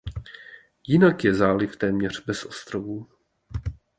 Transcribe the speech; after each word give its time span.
Jinak 0.87 1.23
je 1.23 1.33
záliv 1.33 1.75
téměř 1.75 2.25
bez 2.25 2.45
ostrovů. 2.45 3.07